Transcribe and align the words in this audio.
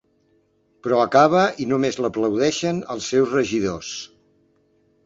Però 0.87 1.01
acaba 1.07 1.43
i 1.65 1.67
només 1.75 2.01
l’aplaudeixen 2.05 2.81
els 2.97 3.13
seus 3.13 3.39
regidors. 3.39 3.97